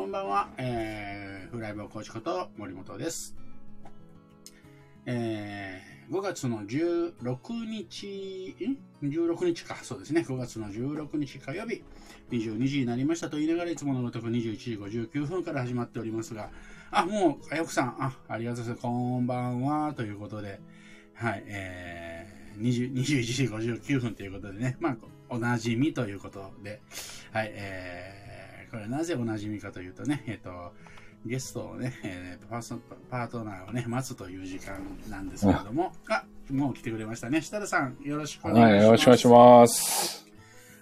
[0.00, 3.36] こんばんは、えー、フライボーコーチこと森本です。
[5.04, 8.56] えー、5月の16日、
[9.02, 10.24] ん ?16 日か、そうですね。
[10.26, 11.84] 5月の16日火曜日、
[12.30, 16.48] 22時になりましたと言いながらいつものごとく21時59分から始まっておりますが、
[16.90, 18.82] あ、もう、あやくさん、あ、ありがとうございます。
[18.82, 20.60] こんばんは、ということで、
[21.12, 24.96] はい、えー、20 21時59分ということでね、まあ、
[25.28, 26.80] おなじみということで、
[27.32, 28.29] はい、えー、
[28.70, 30.50] これなぜおなじみかというとね、えっ、と、
[31.26, 32.78] ゲストをね、えーパーソ
[33.10, 37.40] パートナーをね、待つという時間なんですけれども、あ、もう来てくれましたね。
[37.40, 38.74] 設楽さん、よろしくお願いします。
[38.74, 40.26] はい、よろしくお願いします。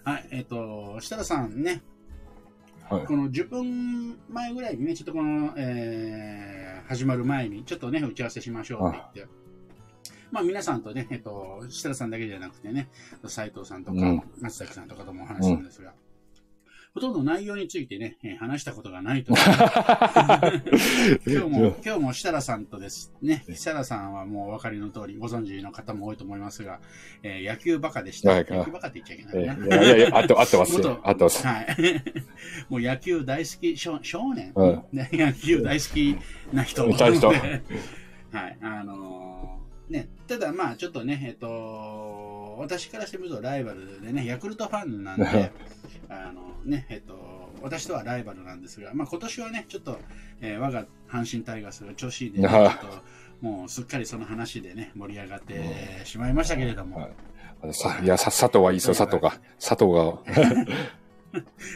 [0.03, 1.81] はい、えっ、と、設楽さんね、
[2.89, 3.05] はい。
[3.05, 9.33] この10分前ぐらいにね、ちょっとこの、えー始まる前に、ちょっとね、打ち合わせしましょうって言って、
[10.31, 12.89] まあ皆さんとね、えっ、と、設楽さんだけじゃなくてね、
[13.27, 14.23] 斉藤さんとか、うん。
[14.41, 15.93] 松崎さんとかともお話しするんですが、
[16.93, 19.33] ほとんど内容についてね、えー話したことがないと。
[21.27, 26.79] 今日も、今日も設楽さんとですね、設楽さんはもうお分かりの通り、ご存知の方も多いと思いますが、
[27.21, 28.31] えー野球バカでした。
[28.31, 29.65] はい野球バカって言っちゃいけえないな。
[29.65, 30.77] いやいやいや、あって、あってます。
[31.03, 31.45] あってます。
[31.45, 31.67] はい。
[32.69, 36.17] もう野球大好き少少年、うんね野球大好き
[36.53, 38.57] な人な人 はい。
[38.61, 39.39] あのー
[39.89, 41.47] ね、ただまあちょっとね、えっと、
[42.59, 45.51] 私からしてみるとライバルでね、ヤクルトファンなんで、
[46.09, 49.97] あのね、えっと、私とはライバルなんですが、まあ今年はね、ちょっと、
[50.41, 52.49] えー我が阪神タイガースが調子いいで、ね、っ
[52.79, 52.87] と、
[53.41, 57.11] もうすっかりその話でね、盛り上がってしまいましたけれども、はい。
[57.61, 59.39] あのさいや、さ佐藤はいいですよ、佐藤が。
[59.59, 60.19] 佐藤が。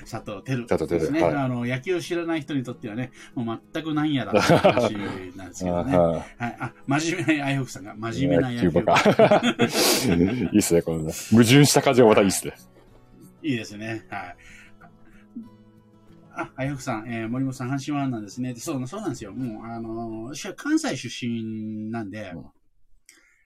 [0.09, 4.93] 佐藤輝佐藤輝ですね、はいあの野球を知らない人にとってはね、もう全くなんやらって話
[5.35, 5.97] なんですけどね。
[5.97, 9.41] ははい、あ真面目な、あいほくさんが真面目な野球野球バカ。
[9.45, 11.13] いいっすね、このね。
[11.31, 12.53] 矛盾した感じがまたいいっすね。
[13.43, 14.05] いいですね。
[14.09, 14.35] はい。
[16.35, 18.53] あ、あいほくさん、えー森本さん、阪神ファンなんですね。
[18.53, 19.33] でそう、そうなんですよ。
[19.33, 22.45] もう、あの、私は関西出身なんで、うん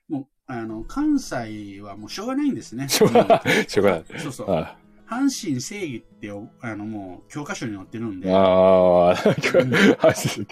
[0.08, 2.88] もう、あの、関西はもうしょうがないんですね。
[2.88, 3.68] しょうがない。
[3.68, 4.04] しょうがない。
[4.08, 4.50] うんそうそう。
[4.50, 4.78] あ
[5.08, 6.30] 阪神正義って、
[6.60, 10.46] あの、もう、教科書に載ってるんで、あー、うんはい今日そう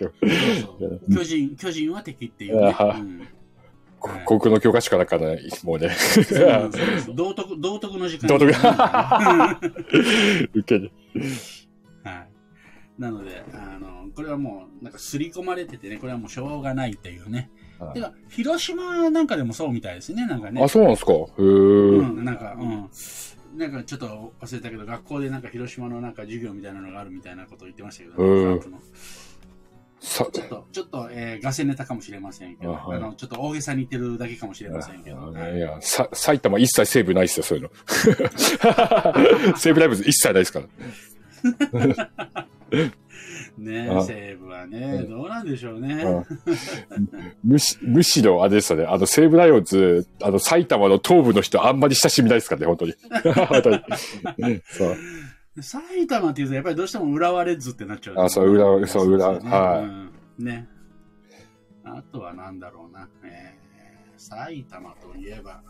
[0.78, 2.74] そう巨人、巨人は敵っていうね。
[4.24, 5.90] 航空の教科書からかな、もうね。
[5.90, 8.28] そうなんです道徳、道徳の時間。
[8.28, 9.60] 道徳は
[10.54, 10.90] 受ける。
[11.16, 11.20] い。
[12.98, 17.50] なので、あの、これはもう、なんか刷り込まれててね、これはもうしょうがないっていうね。
[17.78, 20.68] はいてか、広島なんかでもそうみたいですね、なんかねあ、。
[20.68, 22.02] そうなんですかへうー。
[22.20, 22.88] ん、なんか、うん。
[23.56, 28.80] なんかちょっと忘れたけど、学校でなんか広島のなんか授業みたいなのがあるみたいなことを言ってましたけど、うんカープの
[29.98, 37.70] さ、ちょっと、ちょっと、えー、ガセネタかもしれませんけど、あはいあの、ちょっと大げさに言ってるだけかもしれませんけど、あはいいや、さ、埼玉一切西武ないっすよ、そういうの。
[39.56, 42.46] 西武ライブズ一切ないですから。
[43.58, 45.94] ねあ西武はね、うんどうなんでしょうね。
[46.04, 46.26] うん
[47.44, 52.94] むし、 むしろ、あれですよね、あの、西武ライオンズ、あの、埼玉の東部の人あんまり親しみないですからね、本当に。
[53.48, 54.60] 本当に。
[54.66, 54.96] そう。
[55.62, 58.14] 埼玉っていうと、やっぱりどうしても浦和レッズってなっちゃう。
[58.18, 60.68] あそう浦和そう浦和ねはいうんね。
[61.84, 63.08] あとはなんだろうな。
[63.24, 63.66] えー
[64.18, 65.62] 埼玉といえば、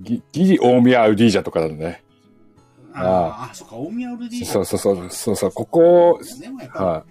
[0.00, 2.02] ギギリ大宮アウディージャとかだね。
[3.00, 6.20] あーあ、そっか、大宮ウルディそうそうそう、そうそう、ここ、
[6.68, 7.04] は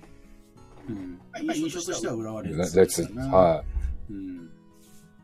[1.39, 2.47] り、うん、印象としては浦和い。
[2.47, 3.63] レッレズは
[4.09, 4.49] うん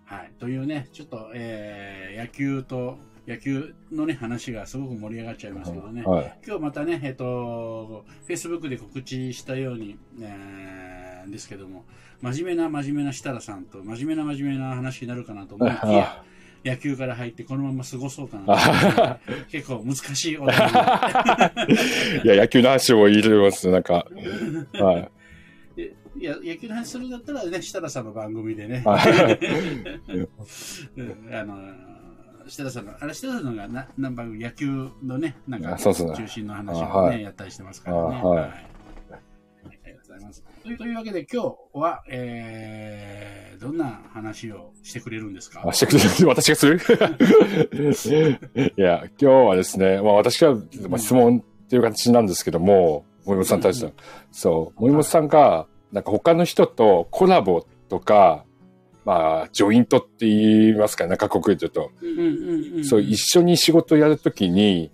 [0.06, 0.32] はい。
[0.38, 2.98] というね、ちょっと、えー野球と、
[3.28, 6.06] 野球のね、話がすごく盛り上がっちゃいますけどねい。。
[6.06, 6.40] はい。
[6.46, 11.86] 今日またね、えっ、と、Facebook で告知したように、えーですけども、
[12.22, 16.24] 真面目な真面目な設楽さんと、真面目な真面目な話になるかなと思いきや、
[16.64, 19.20] 野球から入ってこのまま過ごそうかな。
[19.52, 24.08] 結構難しい いや、野球の話も入れます、なんか。
[24.74, 25.12] はい。
[25.76, 28.96] でいや野球の話するんだったらね、設楽さんの番組でね、 あ
[31.44, 31.58] の、
[32.48, 35.94] 設楽さんの、あれ設楽さんのがな何番組、野球のね、なんか中
[36.28, 38.22] 心の話をね、あはいやったりしてますからね。
[38.24, 38.64] あはいあ
[39.66, 40.44] りがとうございます。
[40.64, 45.64] というというわけで今日は、えー、どんな話をしてくれるんですか？
[45.68, 46.28] あ、してくれる？
[46.28, 46.80] 私がする？
[48.78, 50.56] いや、今日はですね、まあ私は、
[50.88, 53.92] まあ、質問っていう形なんですけども、森本さんに対しては、
[54.32, 58.46] そう、森本さんが、なんか他の人とコラボとか、
[59.06, 62.22] まあ、ジョイントって言いますかね、なんか国で言うと、うんうんう
[62.76, 64.92] んうん、そう、一緒に仕事をやるときに、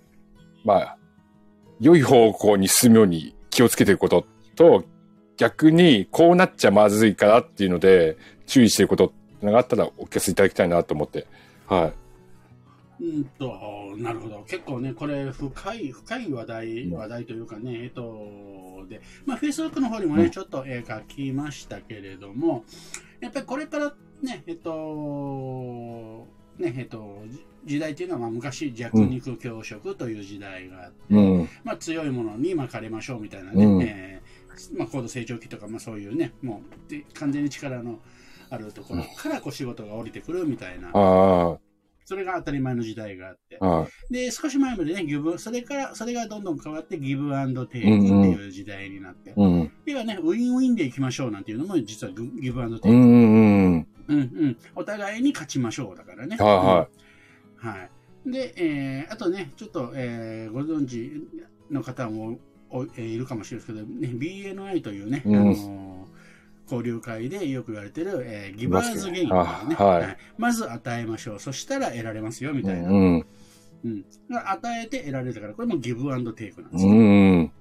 [0.64, 0.96] まあ、
[1.80, 4.26] 良い方向に進むように気をつけてること
[4.56, 4.84] と、
[5.40, 9.10] 逆にこうなっちゃまずいからっていうので、注意してることっ
[9.40, 11.26] てのがあったらお聞かせいただきたいなと思って。
[11.66, 11.92] は
[13.00, 13.04] い。
[13.04, 14.44] うんと、なるほど。
[14.46, 22.66] 結構ね、これ、深い、深い話題、うん話題というかね、えっと、で、まあ、Facebook の方にもね、うんちょっと、えー書きましたけれども、
[23.20, 26.26] やっぱりこれからね、えっと、
[26.58, 31.48] ね、えっと、じ時代っていうのは、まあ、昔、弱肉強食という時代があって、うん。
[31.64, 34.29] まあ、強いものに巻かれましょうみたいなね、うんえー
[34.76, 37.98] まあ、高度成長期とか、まあ、そういうね、もうで完全に力の
[38.50, 41.58] あるところからこう仕事が降りてくるみたいな、あ
[42.10, 44.12] それが当たり前の時代があってあ、、はい。
[44.12, 49.72] で、少し前までね、ギブ、それから、それがどんどん変わって、ギブアンドテイクっていう時代になって、うん。
[49.86, 52.96] 要はね、ウィンウィンでいきましょうなんていうのも、実はグギブアンドテイク。
[52.96, 53.86] うんうんうん。
[54.08, 54.56] うんうん。
[54.74, 56.36] お互いに勝ちましょうだからね。
[56.36, 56.88] はいは
[57.74, 57.88] は
[58.26, 58.30] い。
[58.30, 61.28] で、えーあとね、ちょっと、えーご存知
[61.70, 62.38] の方もお、
[62.72, 65.90] えーいるかもしれないですけど、ね、BNI というね、うんあのー
[66.72, 71.40] 交流会でよく言われてる、えーギバーズゲインというね、あはいまず与えましょう。
[71.40, 72.62] そしたら得られますよ、みい。
[72.62, 72.90] たいな。
[72.90, 73.26] うん。
[73.84, 74.04] うん。
[74.30, 76.92] 与えて得られるから、これもギブアンドテイクなんですよ。
[76.92, 76.98] うん。
[76.98, 77.52] うん。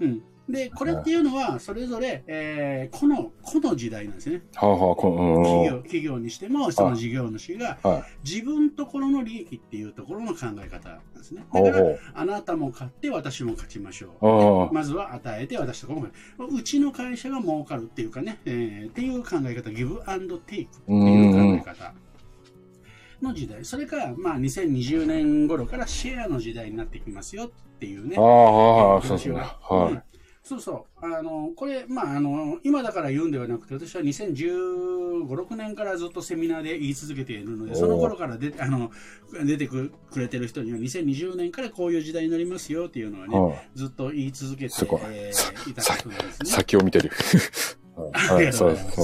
[0.00, 0.22] うん。
[0.50, 4.42] で、これっていうのは、それぞれ、えー、個の、個の時代なんですね。
[4.54, 5.82] はあはあ、こ企業、うん。
[5.82, 8.28] 企業にしても、その事業主が、はい。
[8.28, 11.44] 自分ところの利益っていうところの考え方なんですね。
[11.52, 11.96] だから。
[12.14, 14.74] あなたも買って私も勝ちましょう。
[14.74, 16.08] まずは与えて私とこも
[16.46, 21.94] うちの会社が儲かるっていうかね、えーっていう考え方、ギブアンドテイクっていう考え方
[23.22, 23.64] の時代。
[23.64, 28.16] それから、まあ、2020年頃からシェアの時代になってきますよっていうね。
[28.16, 29.34] ああ、そうですね。
[29.34, 30.09] はい。
[30.50, 31.06] そうそう。
[31.06, 38.90] あの、これ、まあ、あの、今だから言うんではなくて、私は2015、6年からずっとセミナーで言い続けているので、その頃からであの
[39.44, 46.50] 出てくくれてる人には、2020年からこういう時代になりますよっていうのはね、はいずっと言い続けてえーいたことなんですね。
[46.50, 47.12] 先を見てる。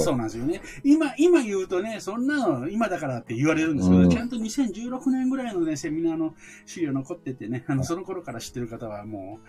[0.03, 0.61] そうなんですよね。
[0.83, 4.09] 今、今言うとね、そんなの今だからって言われるんですけど、うん。
[4.09, 6.33] ちゃんと2016年ぐらいのね、セミナーの
[6.65, 9.47] 資料残っててね、あの、その頃から知ってる方はもう、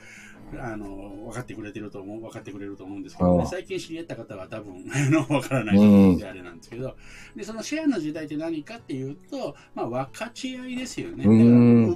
[0.61, 0.87] あの、
[1.27, 6.97] 分かってくれてると思う、分かってくれると思うんですけどね、うん最近知り合った方は多分、 あの、分からないうんであれなんですけど、
[7.37, 11.25] で、そのシェアの時代って何かっていうと、まあ、分かち合いですよね。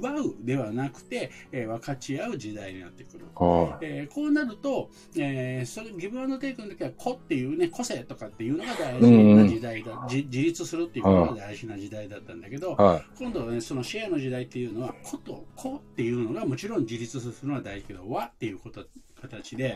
[0.02, 3.24] 奪うではなくて、えー分かち合う時代になってくる。
[3.36, 12.76] はえーこうなると、えーそれギブアンドテイクの時は個っていうね個性とかっていうのが大事な時代だ、じ自立するっていうことが大事な時代だったんだけど、
[13.18, 18.84] 今度はねそのシェアの時代っていうのは個と個っていうのがもちろん自立するのは大事けど和っていうこと
[19.20, 19.74] 形で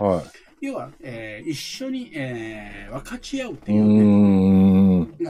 [0.61, 3.79] 要は、えー一緒に、えー分かち合うってい。
[3.79, 3.87] ういう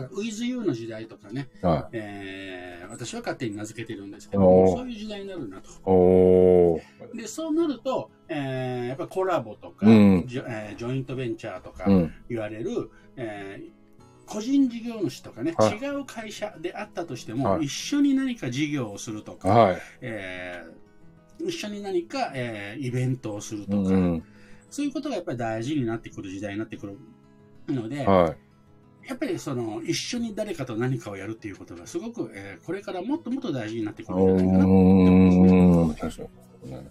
[0.01, 0.09] ねーん。
[0.09, 6.81] だから with you の時代とかね、はえー私は勝手に名付けてるんですけどそういう時代になるなと。
[7.15, 12.13] でそうなると、えーやっぱりコラボとか、うんジョえージョイントベンチャーとかうん。
[12.29, 13.77] 言われる、えー
[14.29, 19.79] 個人事業主とかね、はい違う会社であったとしても、はい一緒に何か事業をするとか、はい。
[20.01, 24.25] えー一緒に何か、えーイベントをするとか、うん。
[24.71, 26.97] そういうことがやっぱり大事になってくる時代になってくる
[27.69, 28.37] ので、はい。
[29.09, 36.83] やっぱりその一緒に誰かと何かをやるっていうことがすごく、えーこれからもっともっと大事になってくるんじゃないかなと思いま。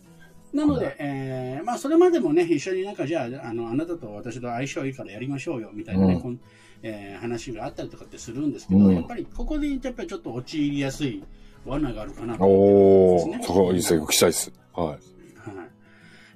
[0.53, 6.39] なので、えーまあ、それまでもね、一緒になんか、じゃあ、あの、あなたと私と相性いいからやりましょうよ、みたいなね、うんこん
[6.81, 11.23] えー話があったりとかってするんですけど、うんやっぱりここでやっぱりちょっと陥りやすい
[11.65, 13.43] 罠があるかなとお思ってますね。
[13.43, 13.47] ー。
[13.47, 14.53] そこ、いいです。
[14.73, 14.87] はい。
[14.87, 14.99] はい。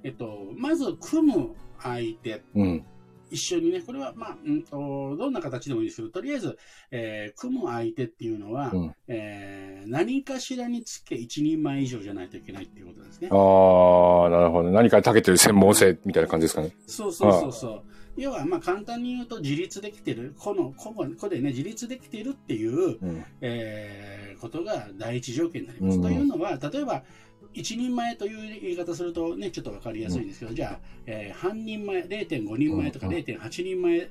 [0.03, 2.85] えっと、まず、組む相手、うん。
[3.31, 6.57] 一緒にね、これは、まあ、うんと、どんな形でもいいですけど、とりあえず、
[6.91, 13.29] えー組む相手っていうのは、うんえー何かしらにつけ一人前以上じゃないといけないっていうことですね。
[13.31, 14.71] あー、なるほど。
[14.71, 16.71] 何かに長けてる専門性みたいな感じですかね。
[16.85, 17.83] そうそうそうそう。
[18.17, 23.25] 要は、まあ、簡単に言うと、自立できてる、この、ここでね、自立できてるっていう、うん。
[23.41, 25.97] えーことが第一条件になります。
[25.97, 27.03] うんというのは、例えば、
[27.53, 33.13] 一人前という言い方するとね、ちょっとわかりやすいんですけど、じゃあ、えー半人前、0.5人前とかうん。
[33.13, 34.09] 0.8人前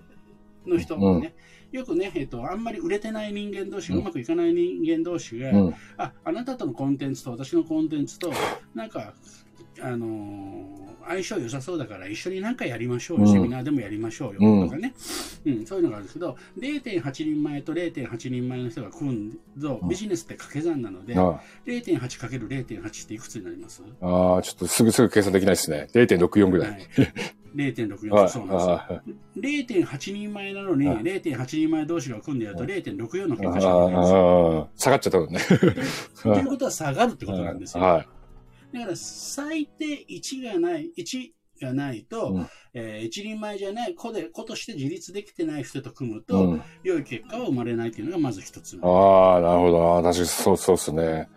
[0.67, 1.35] の人がね、
[1.73, 8.33] よくね、えっ、と、あんまり売れてない人間同士、うん、うまくいかない人間同士が、うん、あ、あなたとのコンテンツと私のコンテンツと、
[8.75, 9.15] なんか、
[9.81, 14.93] あのー、相性良さそうだから一緒に何かやりましょうよ、セミナーでもやりましょうよ、とかね、
[15.45, 23.83] うん、うん、そういうのがあるんですけど、0.8人前と0.8人前の人が組んぞ、ビジネスって掛け算なので、0.8×0.8 っていくつになります？
[24.01, 25.87] ああ、ちょっとすぐすぐ計算できないですね。
[25.93, 26.71] 0.64ぐらい。
[26.71, 26.81] はい、
[27.55, 29.85] 0.64、そうなんですよ。
[29.87, 34.69] 0.8人前なのに、0.8チーマ同士が組んでやると0.64の結果しかないんですよ。
[34.77, 35.41] 下がっちゃったもんね。
[36.23, 37.83] ということは下がるってことなんですよ。
[37.83, 38.07] は
[38.73, 48.79] い、だから最低1がない、1がないと、うん、えー、一人前じゃない子で、子として自立できてない人と組むと、うん、良い結果は生まれないというのがまず一つ。
[48.81, 50.03] ああ、なるほど。
[50.03, 51.29] 確かにそうそうですね。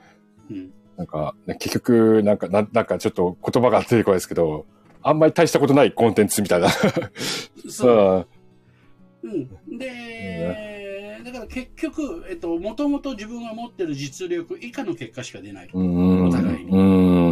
[0.52, 4.68] うん、なんか、ね、結局、なんか、ななんかちょっと言葉が出てこないですけど、
[5.02, 6.70] あんまり大したことないコンテンツみたいな。
[7.68, 8.28] そう。
[9.24, 9.78] うん。
[9.78, 15.70] で、だから結局、えっと、もともと自分が持ってる実力以下の結果しか出ない。
[15.74, 16.28] うん。
[16.28, 16.82] お互いにう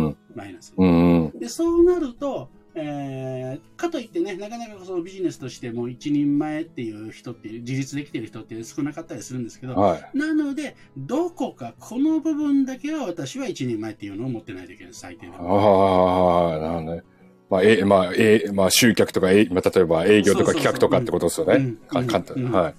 [0.09, 0.17] ん。
[0.35, 0.73] マイナス。
[0.77, 1.31] うん。
[1.39, 10.17] で、そうなると、えー、かといってね、なかなかそのビジネスとしても一人前っていう人っていう、自立できてる人って少なかったりするんですけど、はい。
[10.17, 16.53] なので、どこかこの部分だけは私は一人前っていうのを持ってないといけない、最低であも。
[16.53, 17.03] あ、なるほどね。
[17.49, 21.75] まあ、え、まあ、え、まあ、集客とか、え、まあ、例えば営業とか企画とかってことですよねうん。
[21.77, 22.37] か簡単。
[22.37, 22.75] うんはい。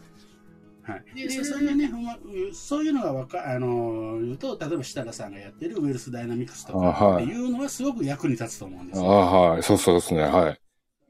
[0.83, 2.19] はい、ででそれがね、うま
[2.53, 9.11] そういうのがわかあの言うと、例えば設楽さんがやってるウェルスダイナミクスとあかはいっていうのはすごく役に立つと思うんですあよ。
[9.13, 9.63] あ、はい。
[9.63, 10.23] そうそうですね。
[10.23, 10.61] はい。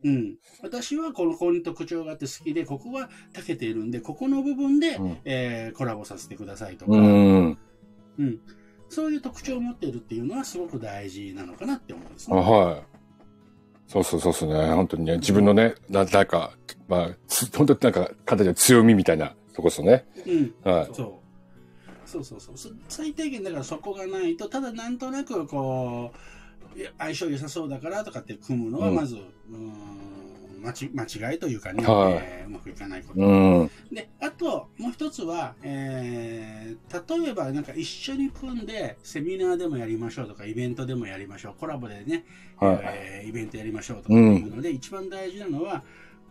[0.02, 7.59] うん、私はこのこの特徴があって好きで、ここは長けているんで、ここの部分で、うんえーコラボさせてくださいとか、うん。
[8.19, 8.40] うん
[8.88, 12.40] そういう特徴を持っているっていうのはすごく大事なのかなって思うんですあね。
[12.40, 12.90] はい。
[13.91, 14.55] そうそうそうですね。
[14.73, 16.53] 本当にね、自分のね、ななんか、
[16.87, 20.07] まあ、つ本当になんか、簡単に言うと強みみたいなとこですよね。
[20.27, 20.91] うんはい。
[20.95, 21.21] そう
[22.07, 26.13] そうそうそうそ最低限だからそこがないとただなんとなくこ
[26.75, 30.20] う相性良さそうだからとかって組むのはうんまず、うーん
[30.61, 33.71] 間ち間違いというかね、はいえーうまくいかないこと、うん。
[33.93, 42.25] であともう一つは、えー例えばなんか一緒に組んでセミナーでもやりましょうとかイベントでもやりましょうコラボでね、
[42.59, 42.81] はい。
[42.83, 45.83] えーイベントやりましょうとかいうので、一番大事なのは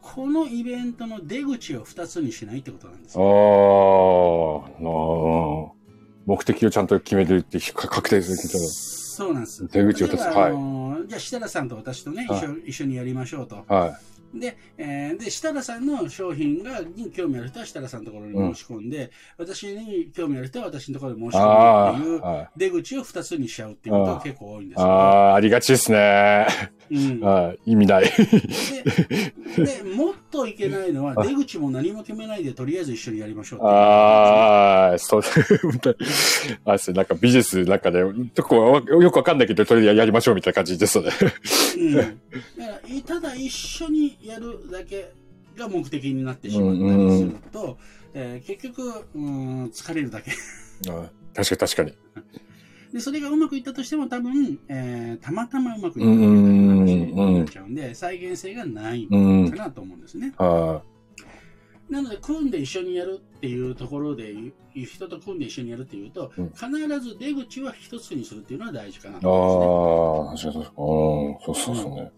[0.02, 5.80] このイベントの出口を2つにしないってことなんですああよー、うん
[6.26, 8.60] 目的をちゃんと決めるってか確定する。
[8.60, 9.68] そうなんです。
[9.68, 13.66] 出口を立つ例えばあのーじゃあ、設楽さんと私とね、はい一緒一緒にやりましょうと。
[13.68, 13.98] は
[14.34, 21.32] で、えーで、設楽さんの商品がに興味ある人は設楽さんのところに申し込んで、私に興味ある人は私のところに申い。
[21.32, 22.72] し込あむっていう。
[22.74, 26.48] 出口を2つにしちゃうっていうことが結構多いんですよ、ああ、ありがちですね。
[26.92, 27.72] うん はい。
[27.72, 28.04] 意味ない。
[28.04, 35.22] でで、もっといけないのは、出口も何も決めないで、とりあえず一緒にやりましょうあ あ、そう、
[35.62, 35.96] 本当に。
[36.66, 41.12] あれですね、なんかビジネスなんかで、ちょっとよくわかんないけど、とりあえずやりましょうみたいな感じですよね。
[41.78, 42.12] うん、だか
[42.58, 45.12] らいただ一緒にやるだけ
[45.58, 47.78] が目的になってしまったりすると、
[48.14, 50.32] えー結局うん疲れるだけ
[50.90, 51.94] あ確かに確かに。
[52.94, 59.58] でそれがうまくいったとしても多分、えーたまたまうまくいったいな話になっちゃうんで再現性がないうんか。
[59.58, 60.34] なと思うんですね。
[60.38, 60.82] は
[61.90, 64.36] なので組んで一緒にやるっていうところで
[64.76, 66.68] 人と組んで一緒にやるっていうと、うん必
[67.00, 70.52] ず出口は一つにするっていうのは大事かなあと思うんですね。
[70.52, 71.28] あ、確かに確かに。
[71.28, 72.12] うん、そうそうそうね。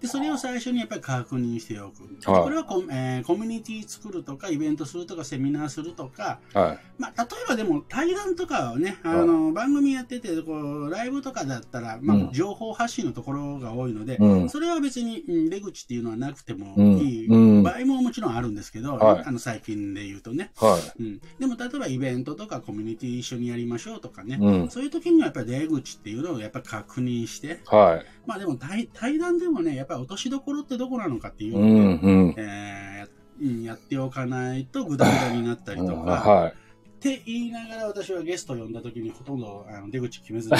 [0.00, 2.02] で、それを最初にやっぱり確認しておく。
[2.30, 6.78] はいこれはコ,、えーコミュニティ作るとか、イベントするとか、セミナーするとか、はい。
[6.98, 14.48] まあ、例えばでも対談とかはね、あの、番組やってて、こう、ライブとかだったら、まあ、うん情報発信のところが多いので、うん。
[14.48, 21.20] それは別に、うん出口っていうのはなくてもうんいいうん場合ももちろんあるんですけど、はいあの最近で言うとね、はうん。
[21.38, 24.38] でも例えばイベントとかコミュニティ一緒にやりましょうとかね、い。
[24.38, 24.70] うん。
[24.70, 28.06] そういう時にはやっぱり出口っていうのをやっぱり確認して、はい。
[28.26, 32.34] まあでも対対談でもね、やっぱり落としどころってどこなのかっていううのをうん。
[32.36, 36.52] えーうんやっておかないとグダグダになったりとか、はっ
[37.00, 40.56] て言いながら私はゲストを呼んだ時にほとんどあの出口決めずに、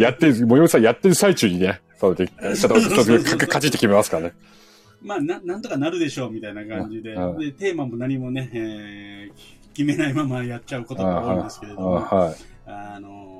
[0.00, 4.32] やってる、森本さんやってる最中にね、そちょっと、ちょっと決めますからね。
[5.02, 12.34] まあななんとかなるでしょうみたいな感じで、うんでテーマも何もね、えー決めないままやっちゃうことが多いんですけれども、はい。
[12.66, 13.33] あの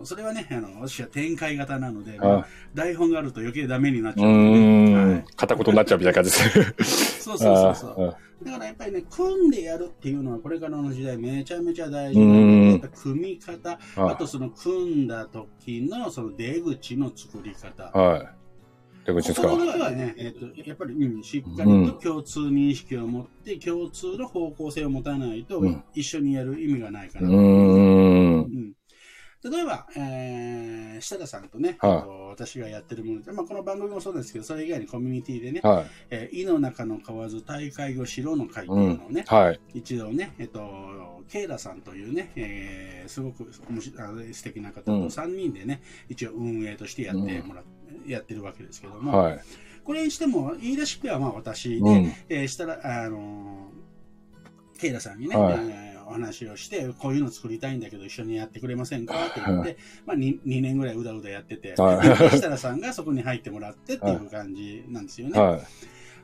[0.00, 5.24] ーそれはね、あの私は展開型なので、あ台本があると余計ダメになっちうゃうので、ーんはい。
[5.36, 7.22] 片言になっちゃうみたいな感じです。
[7.22, 8.08] そうそうそうそう。
[8.08, 17.84] あだからやっぱりね、組んでやるっていうのはこれからの時代めちゃめちゃ大事な組み方、ああとその組んだ時のその出口の作り方。
[17.90, 18.40] はい。
[19.04, 27.28] 出口ですかここはね、えっ、と、やっぱり、うん、しっかりと共通認識を持って、共通の方向性を持たないと、うん一緒にやる意味がないかうな。
[27.28, 27.36] ーん。
[27.36, 28.72] うん
[29.42, 35.86] 例えば、えー、設楽さんとね、はいえっと私がやってるもので、まあ、この番組もそうですけど、それ以外にコミュニティでね、はい。
[36.10, 39.60] えー、井の中の蛙大会をしろの会っていうのをね、はい。
[39.74, 47.64] 一度ね、えっと、ケイラさんというね、えーすごく素敵な方とうん3人でね、一応運営としてやってもらっ、
[48.06, 49.40] やってるわけですけども、はい。
[49.82, 52.12] これにしても、言い出しっぺはまあ私で、うん。
[52.28, 59.14] えーしたら、あのーケイラさんにね、はいえーお話をして、こういうの作りたいんだけど一緒にやってくれませんか？
[59.26, 61.74] って言って、まあ 2, 2年ぐらいうだうだやってて、
[62.30, 65.40] 設楽さんがそこに入ってもらってっていう感じなんですよね。
[65.40, 65.60] はい。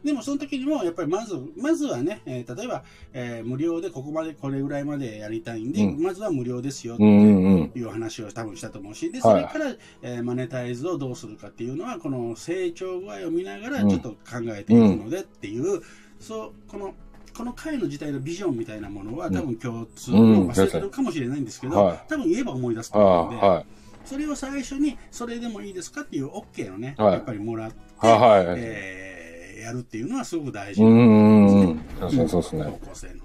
[0.05, 6.03] でもその時にも、やっぱりまず、まずはね、えー例えば、えー無料でここまで、これぐらいまでやりたいんで、うん。
[6.03, 7.73] まずは無料ですよってうんうんうん。
[7.75, 9.49] いう話を多分したと思うし、で、はい。
[9.51, 13.89] それから、えーマネタイズをどうするかっていうのは、この成長具合を見ながらうん。
[13.89, 14.17] ちょっと考
[14.49, 15.83] えていくのでっていう、
[16.21, 16.95] そう、この、
[17.37, 23.67] この会の自体のビジョンみたいなものは多分共通、うん忘れてるかもしれないんですけど、はい多分言えば思い出すとあ思うんで、あ、はい。
[24.05, 28.57] それを最初に、それでもいいですかっていう OK をね、はいやっぱりもらって、はいはい。
[28.59, 29.27] えー
[29.67, 32.11] やるっていうのはすごく大事うんなうんうん。
[32.13, 32.65] そうそうですね。
[32.65, 33.25] 方向性の。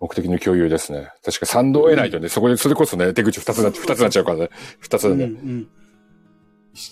[0.00, 1.10] 目的の共有ですね。
[1.22, 4.50] 確か賛同を得ないとね、そこで、それこそね、出口二つな、二つになっちゃうからね。
[4.80, 5.32] 二つうんでね。
[5.32, 5.64] うん、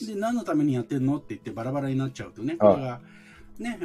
[0.07, 3.00] で何のためにやってるのって言ってバラバラになっちゃうとね、はいこれが、
[3.61, 3.79] ね、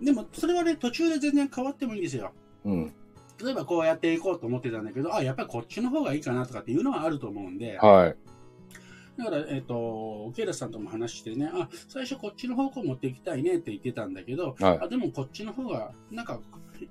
[0.00, 2.32] でもそれはね、途中で全然変わってもいいんですよ。
[2.64, 2.94] うん。
[3.42, 8.16] 例えばこうやっていこうと思ってたんだけど、あ、やっぱりこっちの方がいいかなとかっていうのはあると思うんで、はい。
[9.18, 16.40] だから、えっ、と、ケイラさんとも話してね、あ、最初こっちの方向持っていきたいねって言ってたんだけど、はいあでもこっちの方がなんか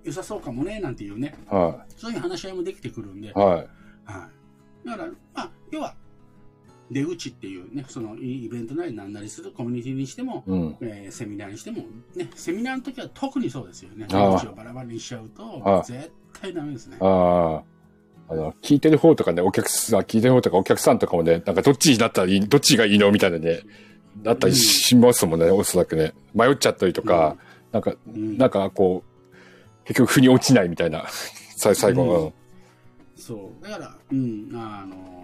[0.03, 3.32] 良さそうかもねなんていうね、はそういう話し合いもできてくるんで、い。
[3.32, 3.67] はい。
[4.03, 4.29] は
[4.84, 4.88] い。
[4.88, 5.96] だから、まあ、要は、
[6.89, 10.77] 出口っていうね、そのイイベントなりなんなりするコミュニティにしても、うん。
[10.82, 11.84] えーセミナーにしても、
[12.15, 14.06] ね、セミナーの時は特にそうですよね。
[14.08, 16.98] 出口をバラバラにしちゃうとは、い絶対ダメですね。
[17.01, 17.77] ああ。
[18.29, 23.62] あの、聞いてる方とかね、お客さん、聞いてる方とかお客さんとかもね、なんかどっちになったらいい、どっちがいいのみたいなね、
[24.24, 26.13] なったりしますもんね、おそらくね。
[26.34, 27.38] 迷っちゃったりとか、
[27.72, 31.06] なんか、うんなんかこう、結局腑に落ちないみたいな、
[31.58, 32.34] 最最後の。
[33.15, 33.63] そう。
[33.63, 35.17] だから、うん、あのー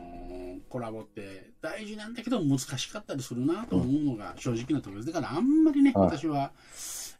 [0.73, 5.13] コラボって大事なんだけど難しかったりするなと思うのが正直なところです。
[5.13, 6.51] だからあんまりね、はい私は、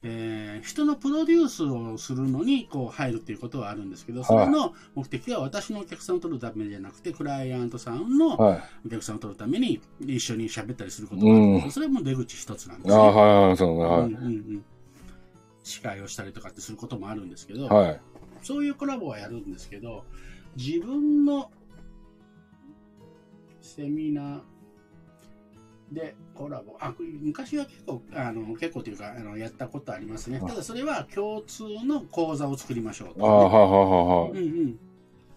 [0.04, 8.64] えー人のプロデュースをするのにこう入るっていうことはあるんですけど、それの目的は私のお客さんを取るためじゃなくて、クライアントさんのはい。
[8.86, 13.18] お客さんを取るために一緒に喋ったりすることがあるんですけど、それも出口一つなんですああ、ね。
[13.18, 14.66] はいはい、そうね、はうんうんうん
[15.64, 17.70] 司会をしたりとかってすることもあるんですけど、い。
[17.70, 18.02] はい。
[18.42, 20.04] そういうコラボはやるんですけど、
[20.58, 21.50] 自分の
[23.76, 24.42] セミナー。
[25.92, 30.40] でコラボ、あ昔は結構、あの結構というかあの、やったことありますね。
[30.44, 33.26] あただそれは共通の講座を作りましょうと。
[33.26, 34.80] ああ、はいはいはいうんうん。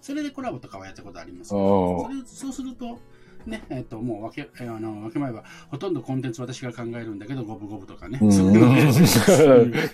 [0.00, 1.48] それでコラボとかはやったことあります。
[1.50, 2.98] それそうすると、
[3.46, 8.18] ね、えっと、もう分け、えあの、分け前は、ほとんどコンテンツ私が考えるんだけど、五分五分とかね。
[8.22, 8.32] うん。
[8.32, 9.90] そういうの ですあのね。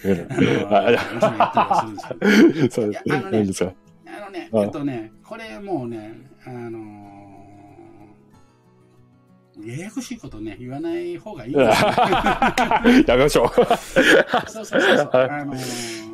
[4.06, 7.11] あのね、あえっとね、これもうね、あのー、
[9.64, 11.62] ややこしいことね、言わない方がいいね。
[13.06, 13.48] やめましょう。
[13.48, 15.10] そうそうそうそう。
[15.12, 16.12] はいあのー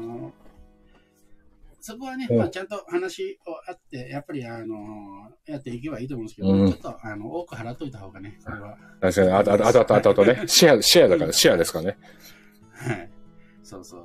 [1.81, 8.77] そこはね、うんまあ、ちゃんと話をあって、やっぱり、あのーやっていけばいいと思うんですけど、うんちょっと、あの、多く払っといた方がね、これは。
[9.01, 11.99] 確かに、あと、あと、あと、あと、ね、シェア、シェアだから、シェアですからね。
[12.73, 13.11] はい。
[13.63, 14.03] そうそう。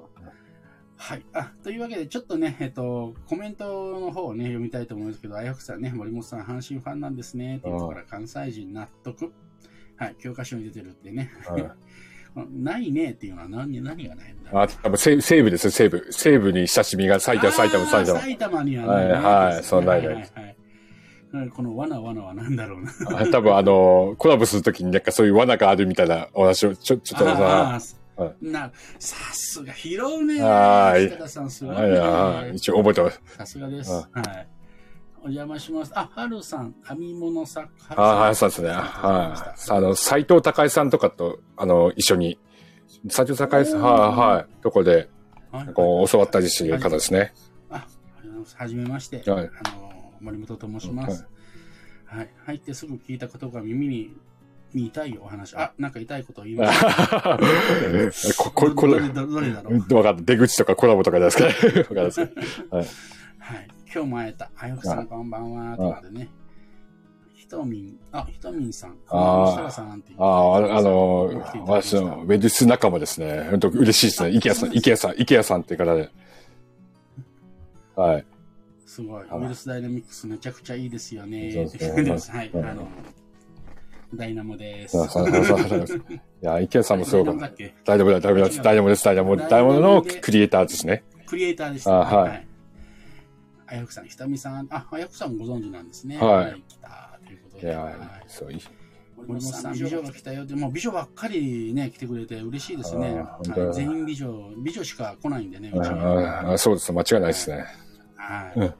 [1.03, 1.25] はい。
[1.33, 9.33] あ、というわけで、ちょっとね、えっと、コメントの方をね、読みたいと思うんですけど、あやふくさんね、森本さん、阪神ファンなんですね、っていうところから、関西人納得。
[9.97, 11.29] はい、教科書に出てるってね。
[11.45, 11.71] はい
[12.51, 16.07] ないねっていうのは何何がないんだあ、多分西西部ですよ、西部。
[16.09, 18.19] 西部に親しみが埼玉、埼玉、埼玉。
[18.19, 19.13] 埼玉にはない、ね。
[19.13, 20.55] はいはいそうないねはいはい
[21.31, 23.19] はいこのわなわなは何だろうな。
[23.19, 30.41] あ多分あの、コラボするときになんかそういう罠があるみたいなお話を、ちょ、ちょっとあさ、ーはなさすが拾うね。
[30.41, 31.99] はい設楽さんすごいはいね。
[31.99, 33.21] はい一応覚えてます。
[33.37, 33.91] さすがです。
[33.91, 34.47] ははい。
[35.25, 35.91] お邪魔します。
[35.95, 37.95] あ、はるさん、編み物作家。
[37.95, 38.69] あはい、そうですね。
[38.71, 39.71] はい。
[39.71, 42.37] あの、斎藤隆さんとかと、あの、一緒に、
[43.09, 43.91] 斎藤隆さん、はい、
[44.35, 45.07] はい、とこで、
[45.49, 47.33] はいこう、教わったりしてる方ですね。
[47.69, 47.87] あ、
[48.57, 49.17] はじめまして。
[49.31, 51.25] はいあの、森本と申します。
[52.05, 52.29] はい。
[52.45, 54.17] 入ってすぐ聞いたことが耳に、
[54.73, 55.55] に痛いお話。
[55.55, 57.39] あ、なんか痛いことを言いました。
[58.43, 59.95] こ、こ、これ、どれだろう。
[59.95, 60.25] わかんない。
[60.25, 61.53] 出口とかコラボとかですかね。
[61.81, 62.33] わかんないですけ
[62.71, 62.77] ど。
[62.77, 62.87] はい。
[63.93, 64.49] 今日も会えた。
[64.57, 65.77] あよくさんこんばんは。
[65.77, 66.29] とかでね。
[67.33, 68.97] ひとみん、あ、ひとみんさん。
[69.09, 69.69] あ。
[70.17, 73.47] ああ、あの私のウェディス仲間ですね。
[73.51, 74.29] 本当嬉しいですね。
[74.31, 76.09] 池谷さん、池谷さん、池谷さんって方で。
[77.95, 78.25] はい。
[78.87, 79.23] すごい。
[79.23, 81.51] ウはいィルスダイナミックスめちゃくちゃいいですよね。
[81.53, 82.51] そうですね ですはい。
[82.53, 82.87] あうんの、
[84.15, 84.97] ダイナモです。
[84.97, 84.99] い
[86.41, 87.73] や、池谷さんもすごくダイナモだっけ？
[87.85, 91.03] ダイナモだ、ダイナモです、ダイナモです、ダイナモ、ダイナモのクリエイターですね。
[91.25, 92.47] クリエイターです、あはいい。
[93.67, 96.17] あやくさん、ひたみさん、あ、あやくさんご存知なんですね。
[96.17, 97.75] はい来たということいで。
[97.75, 97.95] はやい、
[98.27, 98.61] そういい。
[99.15, 103.23] 森本さん、美女が来たよって、もう美女ばっかりね、来てくれて嬉しいですね。
[103.73, 106.53] 全員美女、美女しか来ないんでね、うちあは。
[106.53, 107.65] あそうです、間違いないですね。
[108.15, 108.73] はいうん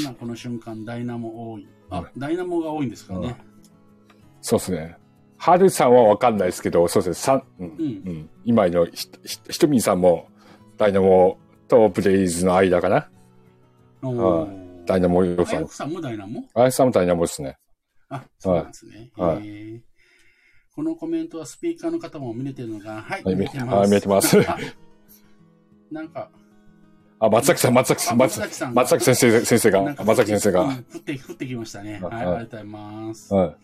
[0.00, 1.68] 今この瞬間、ダイナモ多い。
[1.90, 3.36] あ、ダイナモが多いんですかね。
[4.46, 4.96] そうですね。
[5.38, 8.30] ハルさんはわかんないですけど、そうですね、うん、うんうん。
[8.44, 8.92] 今のひ、
[9.24, 10.28] ひ、ひとみんさんも、
[10.76, 13.08] ダイナモとブレイズの間かな？
[14.02, 15.66] おはーダイナモ予算あや。
[15.66, 16.44] くさんもダイナモ？
[16.54, 17.58] あやさんもダイナモですね。
[18.08, 19.10] あ、そうなんですね。
[19.16, 19.80] はいえー
[20.76, 23.74] このコメントはスピーカーの方も見れてるのが、はい、はい見れてます。
[23.76, 24.58] はい見れてます あ
[25.90, 26.30] なんか、
[27.18, 30.64] あ、松崎さん、松崎さん、あ松松崎さんが松崎先生、先生が、松崎先生うんが。
[30.66, 31.92] 降って、降ってきましたね。
[31.94, 33.34] はい、はいありがとうございます。
[33.34, 33.56] はい。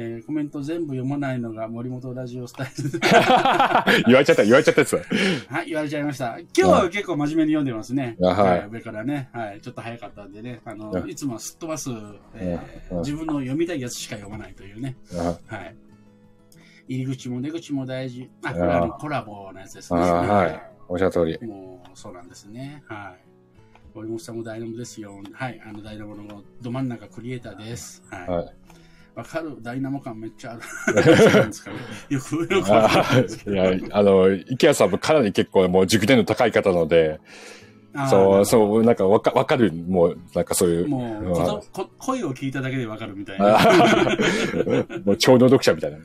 [0.00, 3.00] えーコメント全部読まないのが森本ラジオスタイルで。
[4.06, 4.96] 言われちゃった、言われちゃったやつ。
[5.48, 6.38] はい、言われちゃいました。
[6.38, 8.16] 今日は結構真面目に読んでますね。
[8.22, 9.28] あはい上からね。
[9.32, 10.60] はい、ちょっと早かったんでね。
[10.64, 11.90] あの、うんいつもはすっ飛ばす、
[12.34, 14.96] えーうん自分の読みたいやつしか読まないというね。
[15.48, 15.74] はい。
[16.86, 18.30] 入り口も出口も大事。
[18.44, 20.00] あ、これあのコラボのやつですね。
[20.00, 20.62] あはい。
[20.86, 21.44] おっしゃる通り。
[21.44, 22.84] もう、そうなんですね。
[22.86, 23.28] はい。
[23.94, 25.20] 森本さんもダイナモですよ。
[25.32, 25.60] はい。
[25.66, 28.02] あの、ダイナモのど真ん中クリエイターです。
[28.08, 28.28] はい。
[28.28, 28.54] はい。
[29.18, 30.60] わかるダイナモ感めっちゃある。
[32.08, 33.56] よく、よくわかるんですけいど。
[33.56, 37.18] や、あの、池谷さんもかなり結構もう熟練の高い方なので、
[38.08, 43.58] そう、そう、なんかわかわかる、もう、なんかそういう、もうことこ、声を聞いただけでわかるみたいあな。
[43.58, 45.98] ーもう超能読者みたいな。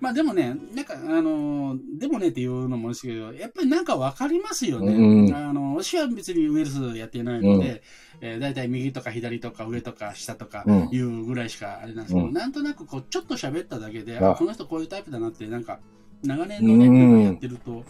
[0.00, 4.94] まあでもね、なんか、あのーでもねっていうのもですけど、やっぱりなんかわかりますよね。
[4.94, 7.82] うんあの、私は別にウイルスやってないので、
[8.20, 15.80] えー、だいたい右とか左とか上とか下とかうんいうぐらいしかあれなんですけど、うんなんとなくこう、ちょっと喋っただけで、この人こういうタイプだなって、なんか、
[16.22, 17.84] 長年のね、うんやってると、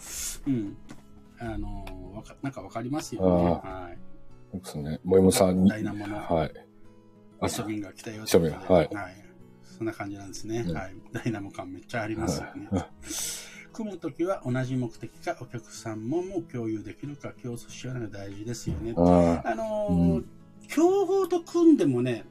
[0.47, 0.77] うん、
[1.39, 3.27] あのか、なんかわかりますよね。
[3.51, 3.97] はい。
[4.51, 4.99] そうですね。
[5.03, 5.71] 森本さんに。
[5.71, 5.77] は
[6.45, 6.67] い。
[7.39, 8.89] あイソビンが来たよイソビンはい
[9.77, 10.65] そんな感じなんですね。
[10.67, 10.95] うんはい。
[11.11, 12.67] ダイナモ感めっちゃありますよね。
[12.71, 12.85] はい
[13.73, 18.95] 組むときは同じ目的かお客さんもも共有できるか競争し合うのが大事ですよね。
[18.97, 20.29] ああのーうん
[20.67, 22.25] 競合と組んでもね、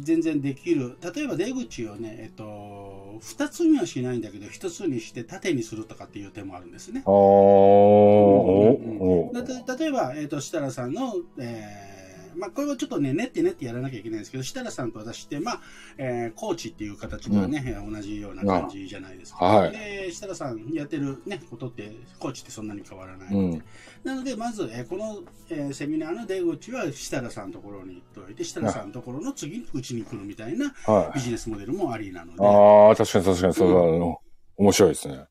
[0.00, 0.96] 全然できる。
[1.14, 7.10] 例えば出口をね、えっと、二つにはしないんだけど、一つにして縦にするとかっていう手もあるんですねあ。。
[7.10, 11.99] おーおだーて例えば、えっ、と、設楽さんの、えー
[12.36, 15.60] まあ、これはちょっとね、練って練ってやらなきゃいけないんですけど、設楽さんと私って、まあ、
[15.98, 19.44] えーコーチっていう形ではね、えー同じような感じじゃないですか。
[19.44, 23.64] はいで、設楽さんやってるね、ことって、コーチってそんなに変わらないうんので。
[24.04, 31.18] なので、まず、えーこの、えーセミナーの出口は設楽さんのところに行っておいて、設楽さんのところの次にうちに来るみたいなはい。
[31.18, 34.18] ビジネスモデルもありなので、ああ、確かに確かに、そうだ、あの、
[34.56, 35.24] 面白いですね。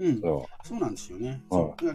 [0.00, 1.42] うん、そそうなんですよね。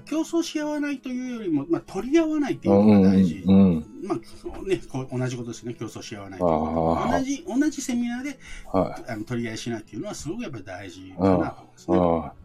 [0.05, 2.71] 競争し合わないというよりも、まあ、取り合わないってう。
[2.71, 3.43] いうのが大事。
[3.45, 3.85] うん。
[4.03, 8.37] まあね、こう同じことですね、競争し合わない同じ同じセミナーで
[8.71, 9.11] はい。
[9.11, 12.44] あの取り合いしないっていうのは、すごくやっぱり大事かなと思いますね。